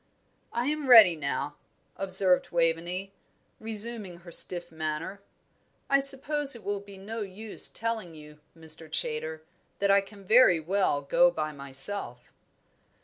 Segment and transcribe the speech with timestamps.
[0.51, 1.57] "I am ready now,"
[1.95, 3.13] observed Waveney,
[3.59, 5.21] resuming her stiff manner.
[5.91, 8.89] "I suppose it will be no use telling you, Mr.
[8.91, 9.41] Chaytor,
[9.77, 12.33] that I can very well go by myself."